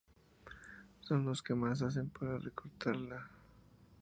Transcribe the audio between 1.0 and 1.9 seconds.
son los que más